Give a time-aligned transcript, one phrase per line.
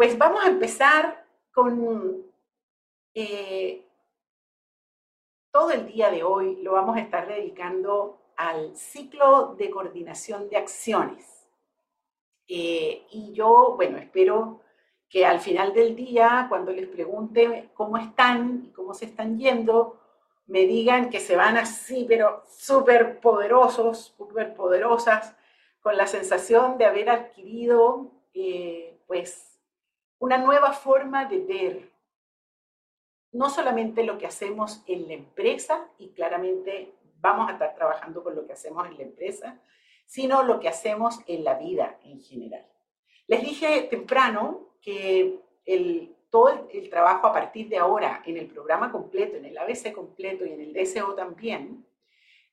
[0.00, 2.24] Pues vamos a empezar con
[3.12, 3.86] eh,
[5.52, 10.56] todo el día de hoy, lo vamos a estar dedicando al ciclo de coordinación de
[10.56, 11.46] acciones.
[12.48, 14.62] Eh, y yo, bueno, espero
[15.06, 20.00] que al final del día, cuando les pregunte cómo están y cómo se están yendo,
[20.46, 25.36] me digan que se van así, pero súper poderosos, súper poderosas,
[25.82, 29.49] con la sensación de haber adquirido, eh, pues,
[30.20, 31.90] una nueva forma de ver
[33.32, 38.34] no solamente lo que hacemos en la empresa, y claramente vamos a estar trabajando con
[38.34, 39.60] lo que hacemos en la empresa,
[40.06, 42.66] sino lo que hacemos en la vida en general.
[43.28, 48.90] Les dije temprano que el, todo el, trabajo a partir de ahora en el programa
[48.90, 51.86] completo, en el ABC completo y en el DSO también,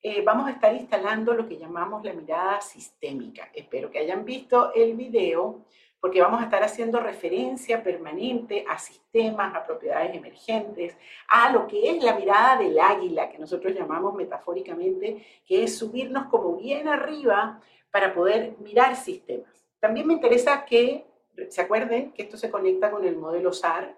[0.03, 3.49] eh, vamos a estar instalando lo que llamamos la mirada sistémica.
[3.53, 5.65] Espero que hayan visto el video
[5.99, 10.95] porque vamos a estar haciendo referencia permanente a sistemas, a propiedades emergentes,
[11.27, 16.27] a lo que es la mirada del águila, que nosotros llamamos metafóricamente, que es subirnos
[16.27, 19.51] como bien arriba para poder mirar sistemas.
[19.79, 21.05] También me interesa que
[21.49, 23.95] se acuerden que esto se conecta con el modelo SAR,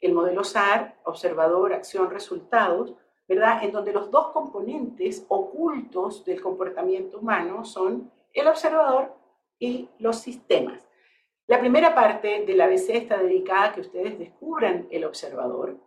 [0.00, 2.94] el modelo SAR, observador, acción, resultados,
[3.26, 3.64] ¿verdad?
[3.64, 9.14] En donde los dos componentes ocultos del comportamiento humano son el observador
[9.58, 10.83] y los sistemas.
[11.54, 15.78] La primera parte del ABC está dedicada a que ustedes descubran el observador.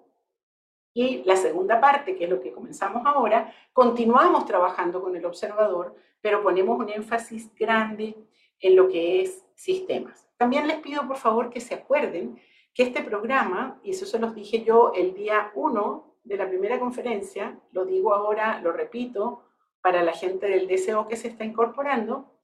[0.94, 5.94] Y la segunda parte, que es lo que comenzamos ahora, continuamos trabajando con el observador,
[6.22, 8.16] pero ponemos un énfasis grande
[8.62, 10.30] en lo que es sistemas.
[10.38, 12.40] También les pido por favor que se acuerden
[12.74, 16.80] que este programa, y eso se los dije yo el día 1 de la primera
[16.80, 19.44] conferencia, lo digo ahora, lo repito,
[19.82, 22.37] para la gente del DCO que se está incorporando,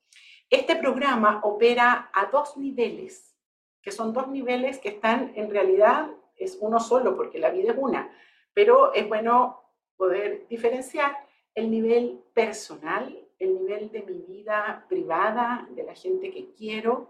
[0.49, 3.35] este programa opera a dos niveles,
[3.81, 7.77] que son dos niveles que están en realidad, es uno solo porque la vida es
[7.77, 8.11] una,
[8.53, 9.61] pero es bueno
[9.97, 11.15] poder diferenciar
[11.55, 17.09] el nivel personal, el nivel de mi vida privada, de la gente que quiero,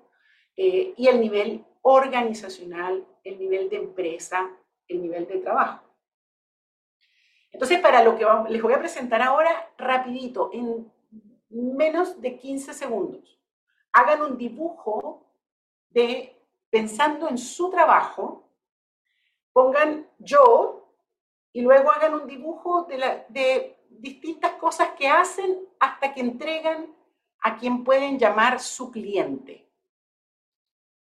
[0.55, 4.49] eh, y el nivel organizacional, el nivel de empresa,
[4.87, 5.83] el nivel de trabajo.
[7.51, 10.91] Entonces, para lo que les voy a presentar ahora, rapidito, en
[11.53, 13.39] menos de 15 segundos.
[13.91, 15.25] Hagan un dibujo
[15.89, 18.49] de pensando en su trabajo,
[19.51, 20.89] pongan yo
[21.51, 26.87] y luego hagan un dibujo de, de distintas cosas que hacen hasta que entregan
[27.41, 29.69] a quien pueden llamar su cliente.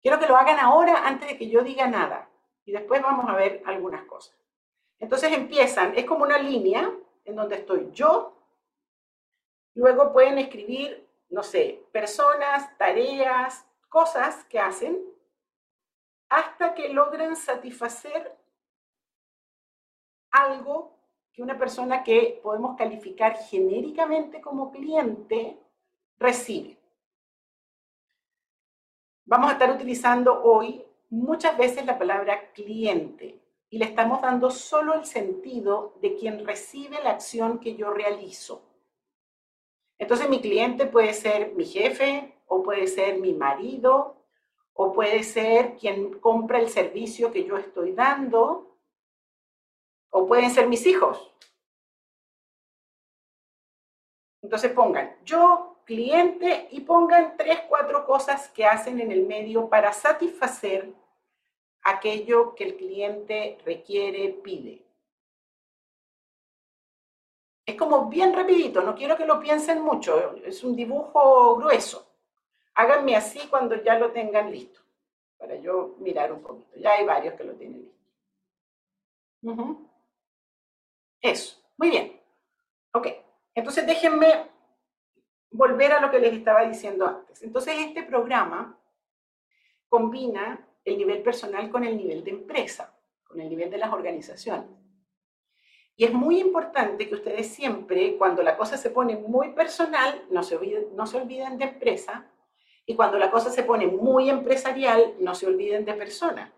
[0.01, 2.29] Quiero que lo hagan ahora antes de que yo diga nada
[2.66, 4.35] y después vamos a ver algunas cosas.
[5.00, 6.91] Entonces empiezan, es como una línea
[7.23, 8.41] en donde estoy yo,
[9.73, 14.99] Luego pueden escribir, no sé, personas, tareas, cosas que hacen
[16.29, 18.37] hasta que logren satisfacer
[20.31, 20.97] algo
[21.33, 25.57] que una persona que podemos calificar genéricamente como cliente
[26.17, 26.77] recibe.
[29.25, 33.39] Vamos a estar utilizando hoy muchas veces la palabra cliente
[33.69, 38.70] y le estamos dando solo el sentido de quien recibe la acción que yo realizo.
[40.01, 44.16] Entonces mi cliente puede ser mi jefe o puede ser mi marido
[44.73, 48.79] o puede ser quien compra el servicio que yo estoy dando
[50.09, 51.31] o pueden ser mis hijos.
[54.41, 59.94] Entonces pongan yo, cliente, y pongan tres, cuatro cosas que hacen en el medio para
[59.94, 60.91] satisfacer
[61.84, 64.84] aquello que el cliente requiere, pide.
[67.66, 72.07] Es como bien rapidito, no quiero que lo piensen mucho, es un dibujo grueso.
[72.73, 74.79] Háganme así cuando ya lo tengan listo,
[75.38, 76.75] para yo mirar un poquito.
[76.77, 78.01] Ya hay varios que lo tienen listo.
[81.22, 82.19] Eso, muy bien.
[82.94, 83.07] Ok,
[83.53, 84.49] entonces déjenme
[85.51, 87.43] volver a lo que les estaba diciendo antes.
[87.43, 88.78] Entonces este programa
[89.88, 94.80] combina el nivel personal con el nivel de empresa, con el nivel de las organizaciones.
[96.01, 100.41] Y es muy importante que ustedes siempre, cuando la cosa se pone muy personal, no
[100.41, 102.25] se, olviden, no se olviden de empresa,
[102.87, 106.51] y cuando la cosa se pone muy empresarial, no se olviden de persona,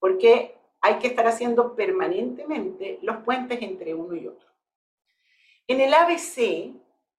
[0.00, 4.48] porque hay que estar haciendo permanentemente los puentes entre uno y otro.
[5.68, 6.74] En el ABC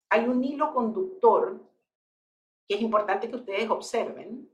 [0.09, 1.57] hay un hilo conductor
[2.67, 4.49] que es importante que ustedes observen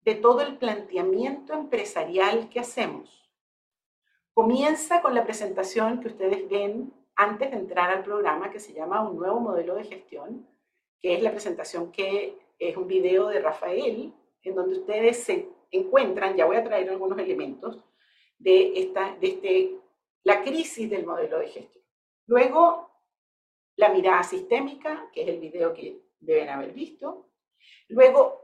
[0.00, 3.23] de todo el planteamiento empresarial que hacemos.
[4.34, 9.08] Comienza con la presentación que ustedes ven antes de entrar al programa que se llama
[9.08, 10.48] Un nuevo modelo de gestión,
[11.00, 16.36] que es la presentación que es un video de Rafael, en donde ustedes se encuentran,
[16.36, 17.78] ya voy a traer algunos elementos,
[18.36, 19.76] de, esta, de este,
[20.24, 21.84] la crisis del modelo de gestión.
[22.26, 22.90] Luego,
[23.76, 27.28] la mirada sistémica, que es el video que deben haber visto.
[27.86, 28.43] Luego,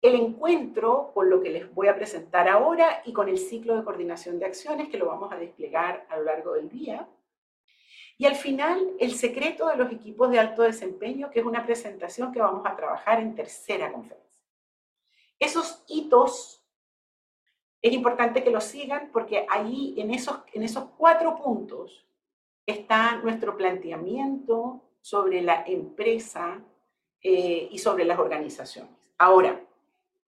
[0.00, 3.84] el encuentro con lo que les voy a presentar ahora y con el ciclo de
[3.84, 7.08] coordinación de acciones que lo vamos a desplegar a lo largo del día.
[8.16, 12.32] Y al final, el secreto de los equipos de alto desempeño, que es una presentación
[12.32, 14.28] que vamos a trabajar en tercera conferencia.
[15.38, 16.64] Esos hitos
[17.80, 22.04] es importante que los sigan porque ahí en esos, en esos cuatro puntos
[22.66, 26.60] está nuestro planteamiento sobre la empresa
[27.22, 28.92] eh, y sobre las organizaciones.
[29.16, 29.60] Ahora,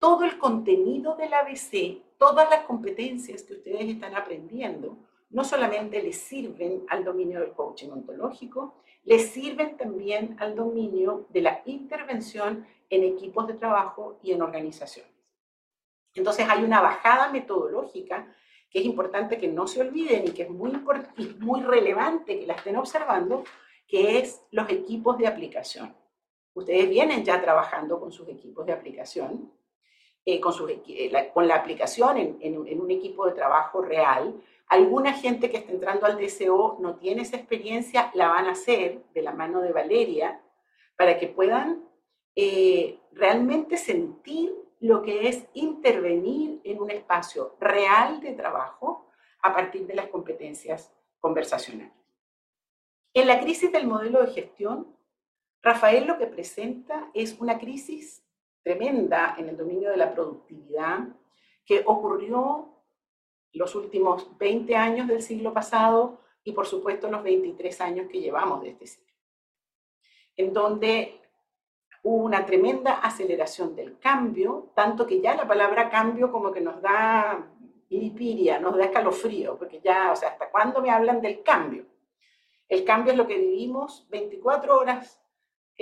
[0.01, 4.97] todo el contenido del ABC, todas las competencias que ustedes están aprendiendo,
[5.29, 11.43] no solamente les sirven al dominio del coaching ontológico, les sirven también al dominio de
[11.43, 15.13] la intervención en equipos de trabajo y en organizaciones.
[16.15, 18.35] Entonces hay una bajada metodológica
[18.71, 20.73] que es importante que no se olviden y que es muy,
[21.39, 23.45] muy relevante que la estén observando,
[23.87, 25.95] que es los equipos de aplicación.
[26.55, 29.53] Ustedes vienen ya trabajando con sus equipos de aplicación,
[30.25, 34.41] eh, con, eh, la, con, la, aplicación en, en, un equipo de trabajo real.
[34.69, 39.03] Alguna gente que está entrando al DCO no tiene esa experiencia, la van a hacer
[39.15, 40.41] de la mano de Valeria
[40.97, 41.85] para que puedan
[42.37, 49.07] eh, realmente sentir lo que es intervenir en un espacio real de trabajo
[49.43, 51.93] a partir de las competencias conversacionales.
[53.13, 54.95] En la crisis del modelo de gestión,
[55.63, 58.23] Rafael lo que presenta es una crisis
[58.63, 61.09] tremenda en el dominio de la productividad
[61.65, 62.69] que ocurrió
[63.53, 68.63] los últimos 20 años del siglo pasado y por supuesto los 23 años que llevamos
[68.63, 69.13] de este siglo,
[70.37, 71.21] en donde
[72.03, 76.81] hubo una tremenda aceleración del cambio, tanto que ya la palabra cambio como que nos
[76.81, 77.47] da
[77.91, 81.85] ilipiria, nos da escalofrío, porque ya, o sea, ¿hasta cuándo me hablan del cambio?
[82.69, 85.20] El cambio es lo que vivimos 24 horas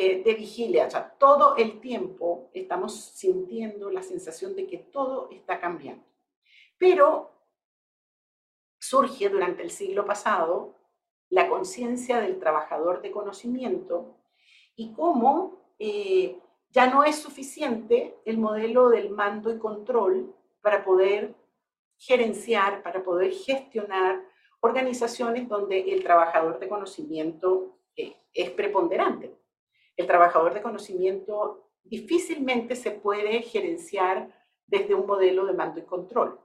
[0.01, 5.29] eh, de vigilia, o sea, todo el tiempo estamos sintiendo la sensación de que todo
[5.33, 6.05] está cambiando.
[6.79, 7.33] Pero
[8.79, 10.77] surge durante el siglo pasado
[11.31, 14.15] la conciencia del trabajador de conocimiento
[14.77, 16.39] y cómo eh,
[16.71, 21.35] ya no es suficiente el modelo del mando y control para poder
[21.97, 24.23] gerenciar, para poder gestionar
[24.61, 29.38] organizaciones donde el trabajador de conocimiento eh, es preponderante.
[29.99, 34.33] El trabajador de conocimiento difícilmente se puede gerenciar
[34.65, 36.41] desde un modelo de mando y control.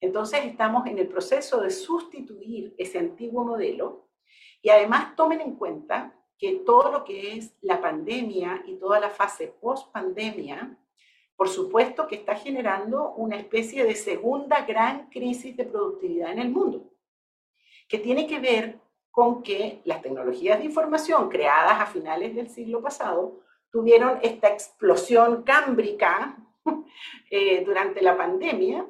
[0.00, 4.08] Entonces estamos en el proceso de sustituir ese antiguo modelo
[4.62, 9.10] y además tomen en cuenta que todo lo que es la pandemia y toda la
[9.10, 10.78] fase post-pandemia,
[11.34, 16.50] por supuesto que está generando una especie de segunda gran crisis de productividad en el
[16.50, 16.92] mundo,
[17.88, 18.78] que tiene que ver
[19.18, 25.42] con que las tecnologías de información creadas a finales del siglo pasado tuvieron esta explosión
[25.42, 26.36] cámbrica
[27.32, 28.86] eh, durante la pandemia.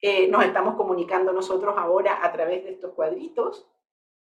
[0.00, 3.68] Eh, nos estamos comunicando nosotros ahora a través de estos cuadritos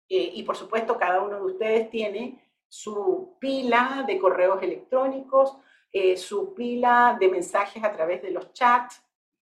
[0.07, 5.57] eh, y por supuesto cada uno de ustedes tiene su pila de correos electrónicos,
[5.91, 9.03] eh, su pila de mensajes a través de los chats,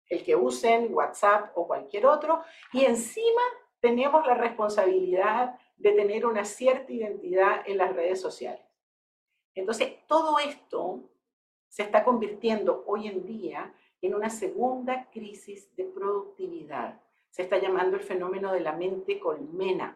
[0.09, 3.43] el que usen, WhatsApp o cualquier otro, y encima
[3.79, 8.65] tenemos la responsabilidad de tener una cierta identidad en las redes sociales.
[9.53, 11.03] Entonces, todo esto
[11.69, 16.99] se está convirtiendo hoy en día en una segunda crisis de productividad.
[17.29, 19.95] Se está llamando el fenómeno de la mente colmena.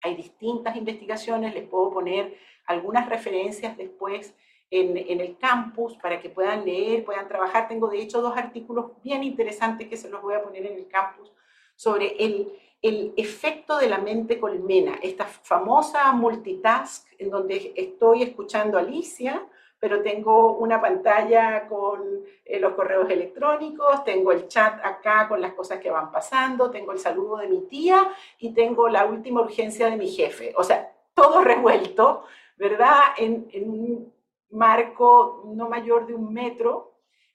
[0.00, 2.34] Hay distintas investigaciones, les puedo poner
[2.64, 4.34] algunas referencias después
[4.70, 7.68] en, el campus para que puedan leer, puedan trabajar.
[7.68, 10.88] Tengo de hecho dos artículos bien interesantes que se los voy a poner en el
[10.88, 11.30] campus
[11.74, 12.50] sobre el,
[12.86, 19.44] el efecto de la mente colmena, esta famosa multitask en donde estoy escuchando a Alicia,
[19.80, 22.00] pero tengo una pantalla con
[22.44, 26.92] eh, los correos electrónicos, tengo el chat acá con las cosas que van pasando, tengo
[26.92, 30.54] el saludo de mi tía y tengo la última urgencia de mi jefe.
[30.56, 32.22] O sea, todo revuelto,
[32.56, 33.00] ¿verdad?
[33.18, 34.12] En, un
[34.50, 36.92] marco no mayor de un metro.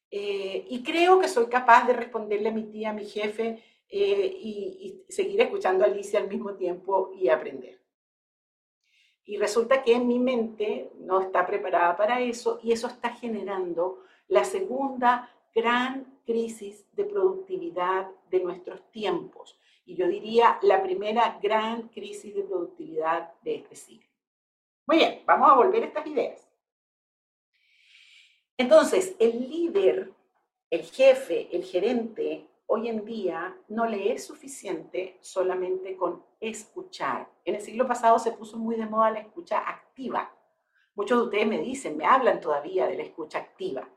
[0.09, 4.37] Eh, y creo que soy capaz de responderle a mi tía, a mi jefe, eh,
[4.39, 7.81] y, y seguir escuchando a Alicia al mismo tiempo y aprender.
[9.25, 14.43] Y resulta que mi mente no está preparada para eso y eso está generando la
[14.43, 19.59] segunda gran crisis de productividad de nuestros tiempos.
[19.85, 24.09] Y yo diría la primera gran crisis de productividad de este siglo.
[24.87, 26.49] Muy bien, vamos a volver a estas ideas.
[28.57, 30.13] Entonces, el líder
[30.71, 37.29] el jefe, el gerente, hoy en día no le es suficiente solamente con escuchar.
[37.43, 40.33] En el siglo pasado se puso muy de moda la escucha activa.
[40.95, 43.89] Muchos de ustedes me dicen, me hablan todavía de la escucha activa.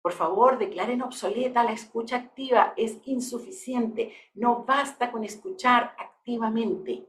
[0.00, 2.72] Por favor, declaren obsoleta la escucha activa.
[2.76, 4.14] Es insuficiente.
[4.34, 7.08] No basta con escuchar activamente.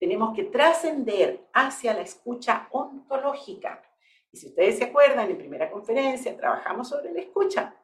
[0.00, 3.84] Tenemos que trascender hacia la escucha ontológica.
[4.32, 7.76] Y si ustedes se acuerdan, en primera conferencia trabajamos sobre la escucha.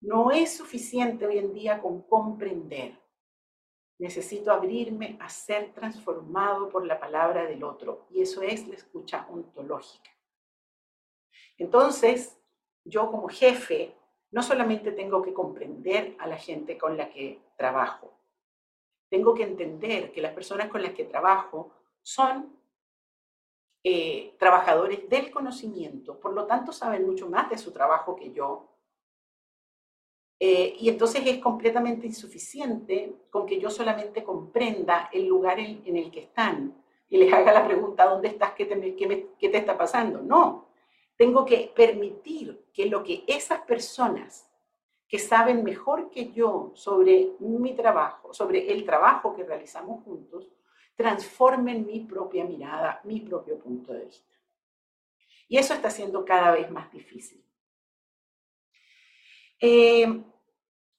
[0.00, 2.98] No es suficiente hoy en día con comprender.
[3.98, 8.06] Necesito abrirme a ser transformado por la palabra del otro.
[8.10, 10.10] Y eso es la escucha ontológica.
[11.58, 12.38] Entonces,
[12.84, 13.94] yo como jefe
[14.30, 18.12] no solamente tengo que comprender a la gente con la que trabajo,
[19.10, 22.56] tengo que entender que las personas con las que trabajo son
[23.82, 28.69] eh, trabajadores del conocimiento, por lo tanto saben mucho más de su trabajo que yo.
[30.42, 36.10] Eh, y entonces es completamente insuficiente con que yo solamente comprenda el lugar en, el
[36.10, 38.52] que están y les haga la pregunta, ¿dónde estás?
[38.54, 40.22] ¿Qué te, qué te está pasando?
[40.22, 40.68] No,
[41.14, 44.50] tengo que permitir que lo que esas personas
[45.06, 50.48] que saben mejor que yo sobre mi trabajo, sobre el trabajo que realizamos juntos,
[50.96, 54.34] transformen mi propia mirada, mi propio punto de vista.
[55.48, 57.44] Y eso está siendo cada vez más difícil.
[59.60, 60.22] Eh,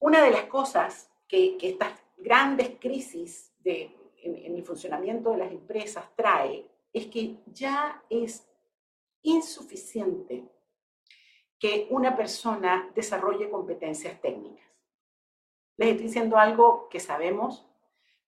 [0.01, 6.05] una de las cosas que, estas grandes crisis en, en el funcionamiento de las empresas
[6.15, 8.47] trae es que ya es
[9.23, 10.43] insuficiente
[11.57, 14.65] que una persona desarrolle competencias técnicas.
[15.77, 17.65] Les estoy diciendo algo que sabemos,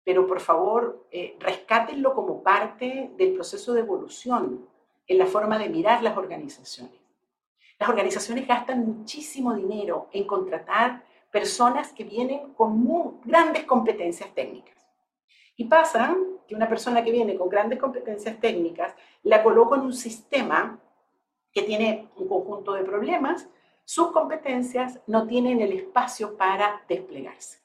[0.04, 4.68] pero por favor, eh, rescátenlo como parte del proceso de evolución
[5.08, 7.00] en la forma de mirar las organizaciones.
[7.80, 14.78] Las organizaciones gastan muchísimo dinero en contratar personas que vienen con muy grandes competencias técnicas.
[15.56, 16.16] Y pasa
[16.48, 20.80] que una persona que viene con grandes competencias técnicas la coloco en un sistema
[21.52, 23.50] que tiene un conjunto de problemas,
[23.84, 27.64] sus competencias no tienen el espacio para desplegarse.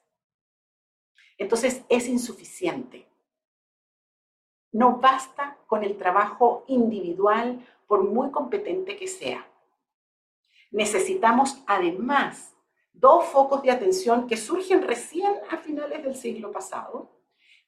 [1.37, 3.07] Entonces es insuficiente.
[4.73, 9.47] No basta con el trabajo individual, por muy competente que sea.
[10.71, 12.55] Necesitamos además
[13.01, 17.11] dos focos de atención que surgen recién a finales del siglo pasado,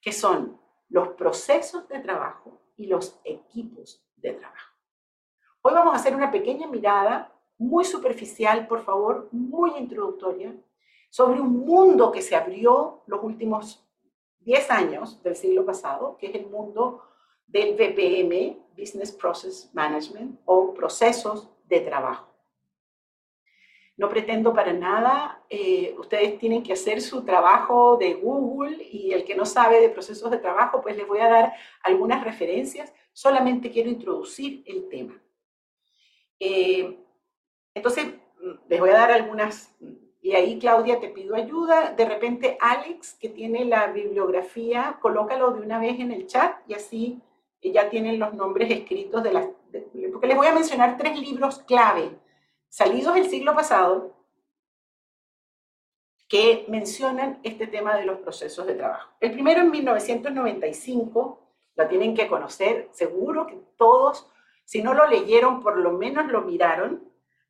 [0.01, 4.75] que son los procesos de trabajo y los equipos de trabajo.
[5.63, 10.57] Hoy vamos a hacer una pequeña mirada, muy superficial, por favor, muy introductoria,
[11.11, 13.87] sobre un mundo que se abrió los últimos
[14.41, 17.03] 10 años del siglo pasado, que es el mundo
[17.47, 22.30] del BPM, Business Process Management, o procesos de trabajo.
[24.01, 29.25] No pretendo para nada, eh, ustedes tienen que hacer su trabajo de Google y el
[29.25, 31.53] que no sabe de procesos de trabajo, pues les voy a dar
[31.83, 35.21] algunas referencias, solamente quiero introducir el tema.
[36.39, 36.97] Eh,
[37.75, 38.07] entonces,
[38.71, 39.77] les voy a dar algunas,
[40.23, 41.93] y ahí Claudia te pido ayuda.
[41.93, 46.73] De repente Alex, que tiene la bibliografía, colócalo de una vez en el chat y
[46.73, 47.21] así
[47.63, 49.47] ya tienen los nombres escritos de las...
[50.11, 52.13] porque les voy a mencionar tres libros clave,
[52.71, 54.17] salidos del siglo pasado,
[56.29, 59.11] que mencionan este tema de los procesos de trabajo.
[59.21, 61.39] El primero en 1995,
[61.77, 64.27] lo tienen que conocer, seguro que todos
[64.71, 67.03] si no lo leyeron, por lo menos lo miraron.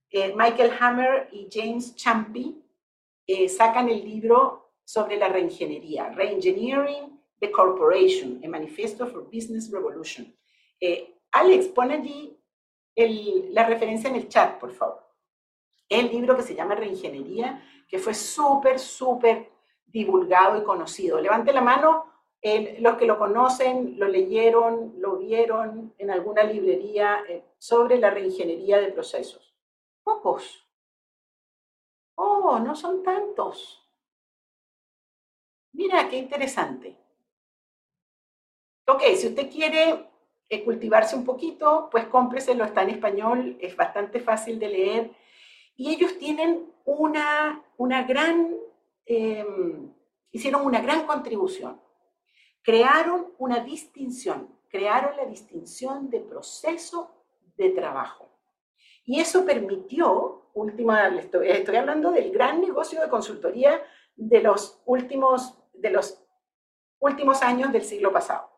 [0.08, 2.64] Eh, Michael Hammer y James Champy
[3.26, 10.34] eh, sacan el libro sobre la reingeniería, Reengineering the Corporation, a Manifesto for Business Revolution.
[10.80, 12.38] Eh, Alex, pon allí
[13.50, 15.09] la referencia en el chat, por favor.
[15.90, 19.50] El libro que se llama Reingeniería, que fue súper, súper
[19.84, 21.20] divulgado y conocido.
[21.20, 22.06] Levante la mano
[22.78, 28.80] los que lo conocen, lo leyeron, lo vieron en alguna librería eh, sobre la reingeniería
[28.80, 29.54] de procesos.
[30.02, 30.66] Pocos.
[32.14, 33.86] Oh, no son tantos.
[35.72, 36.96] Mira, qué interesante.
[38.86, 40.06] Ok, si usted quiere
[40.48, 45.10] eh, cultivarse un poquito, pues cómpreselo, está en español, es bastante fácil de leer.
[45.80, 46.50] Y ellos tienen
[46.84, 48.54] una, una gran,
[49.06, 49.92] em,
[50.30, 51.80] hicieron una gran contribución
[52.62, 57.10] crearon una distinción, crearon la distinción de proceso
[57.56, 58.28] de trabajo.
[59.04, 63.82] Y eso permitió, última, estoy, estoy hablando del gran negocio de consultoría
[64.14, 66.22] de los últimos, de los
[66.98, 68.50] últimos años del siglo pasado.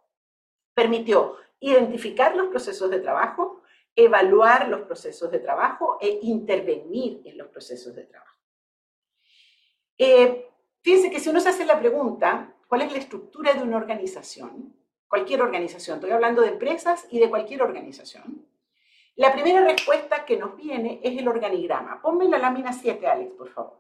[0.75, 3.62] Permitió identificar los procesos de trabajo,
[3.95, 8.39] evaluar los procesos de trabajo e intervenir en los procesos de trabajo.
[9.99, 10.49] Eh,
[10.81, 14.75] fíjense que si uno se hace la pregunta, ¿cuál es la estructura de una organización?
[15.09, 18.47] Cualquier organización, estoy hablando de empresas y de cualquier organización.
[19.17, 22.01] La primera respuesta que nos viene es el organigrama.
[22.01, 23.79] Ponme la lámina 7, Alex, por favor.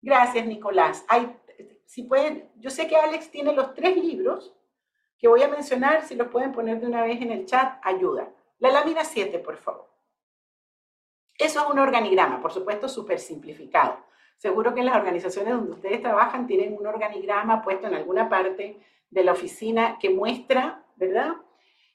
[0.00, 1.04] Gracias, Nicolás.
[1.08, 1.36] Hay,
[1.84, 4.54] si pueden, yo sé que Alex tiene los tres libros
[5.24, 8.28] que voy a mencionar, si los pueden poner de una vez en el chat, ayuda.
[8.58, 9.88] La lámina 7, por favor.
[11.38, 14.04] Eso es un organigrama, por supuesto, súper simplificado.
[14.36, 18.78] Seguro que en las organizaciones donde ustedes trabajan tienen un organigrama puesto en alguna parte
[19.08, 21.36] de la oficina que muestra, ¿verdad?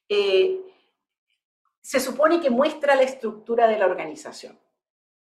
[0.09, 0.61] Eh,
[1.81, 4.57] se supone que muestra la estructura de la organización.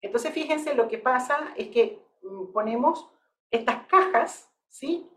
[0.00, 3.06] Entonces, fíjense, lo que pasa es que mm, ponemos
[3.50, 5.10] estas cajas, ¿sí?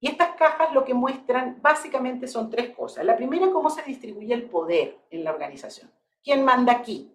[0.00, 3.04] Y estas cajas lo que muestran básicamente son tres cosas.
[3.04, 5.90] La primera, cómo se distribuye el poder en la organización.
[6.22, 7.12] ¿Quién manda aquí?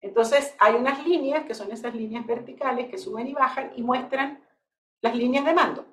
[0.00, 4.42] Entonces, hay unas líneas, que son esas líneas verticales, que suben y bajan y muestran
[5.02, 5.84] las líneas de mando.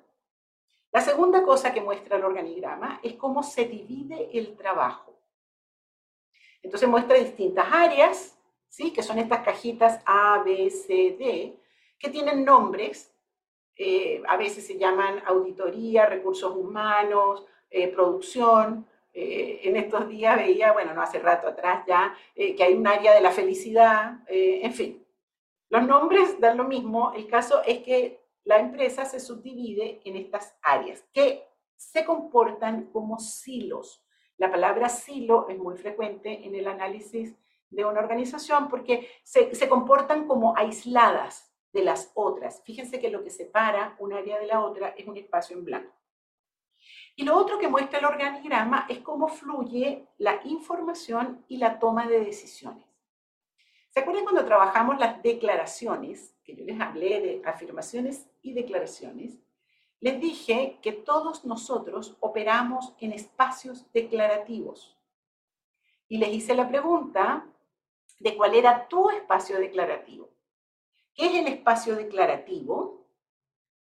[0.90, 5.18] La segunda cosa que muestra el organigrama es cómo se divide el trabajo.
[6.62, 8.38] Entonces muestra distintas áreas,
[8.68, 8.92] ¿sí?
[8.92, 11.58] que son estas cajitas A, B, C, D,
[11.98, 13.14] que tienen nombres.
[13.80, 20.72] Eh, a veces se llaman auditoría, recursos humanos, eh, producción, eh, en estos días veía,
[20.72, 25.04] bueno, no hace rato atrás ya, que hay un área de la felicidad, en fin.
[25.70, 30.56] Los nombres dan lo mismo, el caso es que la empresa se subdivide en estas
[30.62, 31.44] áreas que
[31.76, 34.04] se comportan como silos.
[34.36, 37.36] La palabra silo es muy frecuente en el análisis
[37.70, 42.62] de una organización porque se comportan como aisladas de las otras.
[42.64, 45.92] Fíjense que lo que separa un área de la otra es un espacio en blanco.
[47.16, 52.06] Y lo otro que muestra el organigrama es cómo fluye la información y la toma
[52.06, 52.84] de decisiones.
[53.90, 59.38] ¿Se acuerdan cuando trabajamos las declaraciones, que yo les hablé de afirmaciones y declaraciones?
[60.00, 64.96] Les dije que todos nosotros operamos en espacios declarativos.
[66.08, 67.46] Y les hice la pregunta
[68.20, 70.30] de cuál era tu espacio declarativo.
[71.18, 72.98] ¿Qué es el espacio declarativo?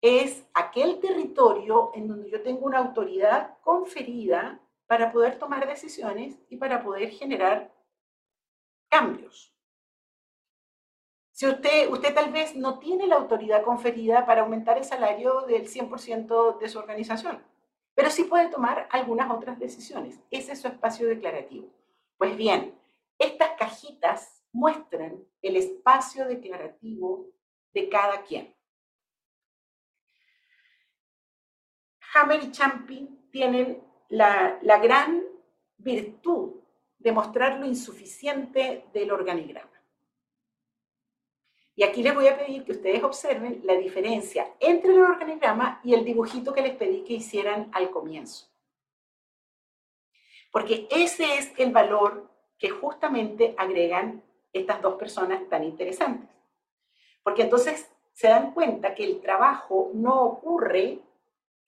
[0.05, 6.57] es aquel territorio en donde yo tengo una autoridad conferida para poder tomar decisiones y
[6.57, 7.73] para poder generar
[8.87, 9.51] cambios.
[11.31, 15.67] Si usted, usted tal vez no tiene la autoridad conferida para aumentar el salario del
[15.67, 17.43] 100% de su organización,
[17.95, 20.19] pero sí puede tomar algunas otras decisiones.
[20.29, 21.67] Ese es su espacio declarativo.
[22.19, 22.77] Pues bien,
[23.17, 27.27] estas cajitas muestran el espacio declarativo
[27.73, 28.55] de cada quien.
[32.13, 35.23] Hammer y Champing tienen la, gran
[35.77, 36.61] virtud
[36.97, 39.69] de mostrar lo insuficiente del organigrama.
[41.75, 45.93] Y aquí les voy a pedir que ustedes observen la diferencia entre el organigrama y
[45.93, 48.47] el dibujito que les pedí que hicieran al comienzo.
[50.49, 54.23] Porque ese es el valor que justamente agregan
[54.59, 56.29] estas dos personas tan interesantes.
[57.23, 61.01] Porque entonces se dan cuenta que el trabajo no ocurre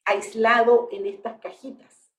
[0.06, 2.14] aislado en estas cajitas,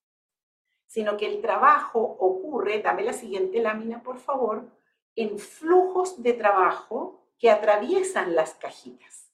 [0.87, 4.69] sino que el trabajo ocurre, dame la siguiente lámina por favor,
[5.17, 9.33] en flujos de trabajo que atraviesan las cajitas.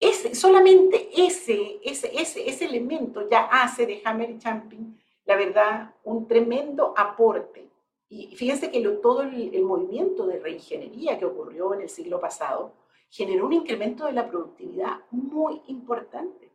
[0.00, 5.94] Ese, solamente ese, ese, ese, ese elemento ya hace de Hammer y Champing, la verdad,
[6.02, 7.69] un tremendo aporte.
[8.12, 12.74] Y fíjense que todo el, movimiento de reingeniería que ocurrió en el siglo pasado
[13.08, 16.50] generó un incremento de la productividad muy importante,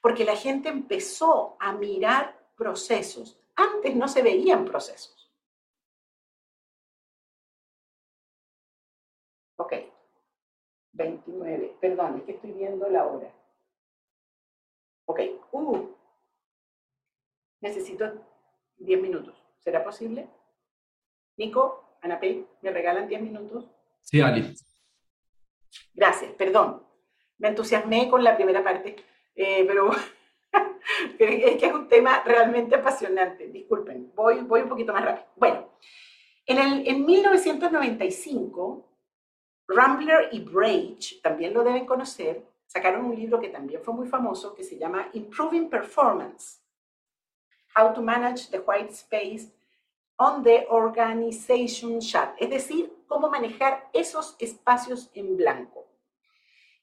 [0.00, 3.36] porque la gente empezó a mirar procesos.
[3.56, 5.28] Antes no se veían procesos.
[9.56, 9.72] Ok,
[10.92, 13.32] 29, perdón, es que estoy viendo la hora.
[15.06, 15.88] Ok, uh,
[17.60, 18.04] necesito
[18.76, 19.34] 10 minutos.
[19.58, 20.28] ¿Será posible?
[21.36, 23.64] Nico, Anapé, ¿me regalan 10 minutos?
[24.00, 24.54] Sí, Ali.
[25.94, 26.82] Gracias, perdón.
[27.38, 28.96] Me entusiasmé con la primera parte,
[29.34, 29.90] eh, pero
[31.18, 33.48] es que es un tema realmente apasionante.
[33.48, 35.26] Disculpen, voy, voy un poquito más rápido.
[35.36, 35.70] Bueno,
[36.46, 38.88] en, el, en 1995,
[39.68, 44.54] Rambler y Brage, también lo deben conocer, sacaron un libro que también fue muy famoso,
[44.54, 46.60] que se llama Improving Performance,
[47.76, 49.52] How to Manage the White Space
[50.16, 55.86] on the Organization Chat, es decir, cómo manejar esos espacios en blanco.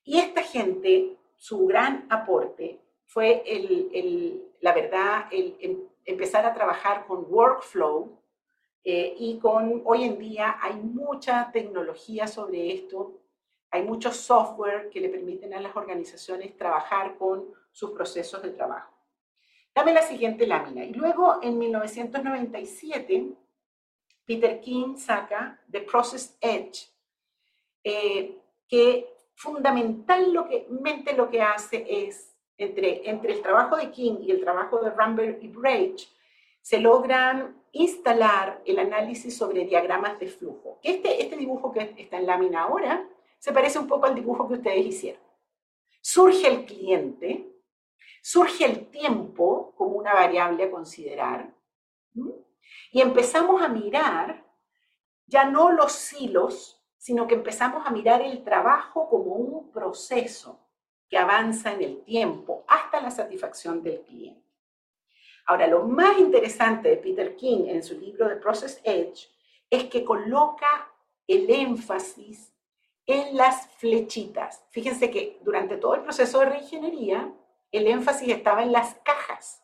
[0.04, 7.26] Y esta gente, su gran aporte fue el, la verdad, el, empezar a trabajar con
[7.30, 8.20] workflow
[8.84, 13.20] Eh, y con hoy en día hay mucha tecnología sobre esto,
[13.72, 18.99] hay mucho software que le permiten a las organizaciones trabajar con sus procesos de trabajo.
[19.74, 20.84] Dame la siguiente lámina.
[20.84, 23.32] Y luego en 1997,
[24.26, 26.88] Peter King saca The Process Edge,
[27.84, 34.42] eh, que fundamentalmente lo que hace es, entre, entre el trabajo de King y el
[34.42, 36.10] trabajo de Rambert y Brage,
[36.62, 40.80] se logran instalar el análisis sobre diagramas de flujo.
[40.84, 44.56] Este, este dibujo que está en lámina ahora se parece un poco al dibujo que
[44.56, 45.22] ustedes hicieron.
[46.02, 47.49] Surge el cliente,
[48.30, 51.52] surge el tiempo como una variable a considerar
[52.92, 54.46] y empezamos a mirar
[55.26, 60.60] ya no los hilos, sino que empezamos a mirar el trabajo como un proceso
[61.10, 64.48] que avanza en el tiempo hasta la satisfacción del cliente.
[65.48, 69.28] Ahora, lo más interesante de Peter King en su libro The Process Edge
[69.72, 70.92] es que coloca
[71.26, 72.54] el énfasis
[73.08, 74.63] en las flechitas.
[74.70, 77.34] Fíjense que durante todo el proceso de reingeniería,
[77.72, 79.64] el énfasis estaba en las cajas.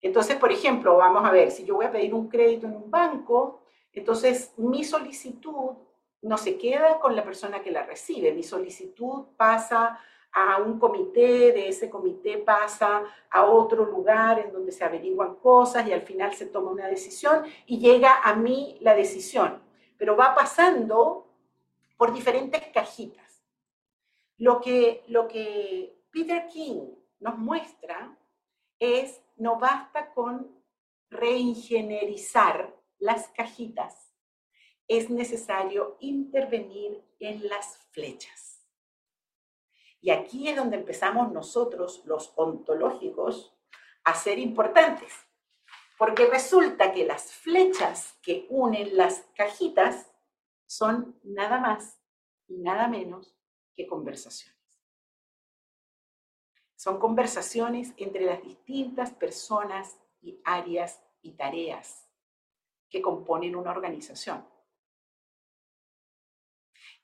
[0.00, 2.90] Entonces, por ejemplo, vamos a ver, si yo voy a pedir un crédito en un
[2.90, 3.60] banco,
[3.92, 5.72] entonces mi solicitud
[6.22, 9.98] no se queda con la persona que la recibe, mi solicitud pasa
[10.32, 15.86] a un comité, de ese comité pasa a otro lugar en donde se averiguan cosas
[15.86, 19.60] y al final se toma una decisión y llega a mí la decisión,
[19.98, 21.26] pero va pasando
[21.96, 23.42] por diferentes cajitas.
[24.38, 28.18] Lo que, lo que Peter King nos muestra
[28.78, 30.60] es, no basta con
[31.10, 34.14] reingenierizar las cajitas,
[34.88, 38.66] es necesario intervenir en las flechas.
[40.00, 43.54] Y aquí es donde empezamos nosotros, los ontológicos,
[44.04, 45.12] a ser importantes,
[45.98, 50.10] porque resulta que las flechas que unen las cajitas
[50.66, 52.00] son nada más
[52.48, 53.36] y nada menos
[53.74, 54.59] que conversaciones.
[56.80, 62.08] Son conversaciones entre las distintas personas y áreas y tareas
[62.88, 64.46] que componen una organización.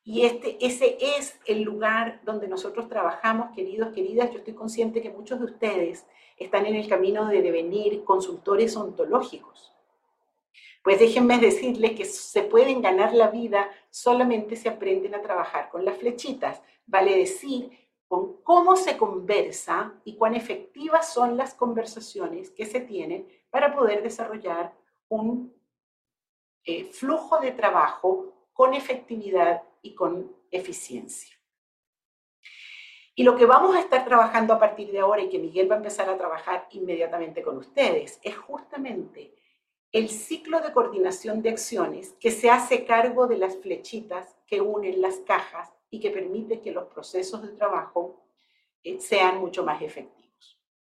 [0.02, 4.30] Y este, ese es el lugar donde nosotros trabajamos, queridos, queridas.
[4.30, 6.06] Yo estoy consciente que muchos de ustedes
[6.38, 9.74] están en el camino de devenir consultores ontológicos.
[10.82, 15.84] Pues déjenme decirles que se pueden ganar la vida solamente si aprenden a trabajar con
[15.84, 16.62] las flechitas.
[16.86, 23.26] Vale decir, con cómo se conversa y cuán efectivas son las conversaciones que se tienen
[23.50, 24.72] para poder desarrollar
[25.08, 25.54] un
[26.64, 31.36] eh, flujo de trabajo con efectividad y con eficiencia.
[33.14, 35.76] Y lo que vamos a estar trabajando a partir de ahora y que Miguel va
[35.76, 39.34] a empezar a trabajar inmediatamente con ustedes es justamente
[39.92, 45.00] el ciclo de coordinación de acciones que se hace cargo de las flechitas que unen
[45.00, 48.24] las cajas y que permite que los procesos de trabajo
[48.82, 50.25] eh, sean mucho más efectivos.